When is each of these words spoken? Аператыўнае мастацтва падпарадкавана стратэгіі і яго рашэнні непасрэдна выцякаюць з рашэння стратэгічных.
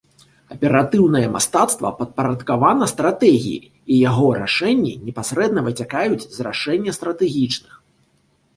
Аператыўнае 0.53 1.27
мастацтва 1.33 1.91
падпарадкавана 1.99 2.87
стратэгіі 2.93 3.59
і 3.69 3.93
яго 4.09 4.27
рашэнні 4.41 4.93
непасрэдна 5.07 5.59
выцякаюць 5.71 6.21
з 6.35 6.51
рашэння 6.51 6.91
стратэгічных. 7.01 7.73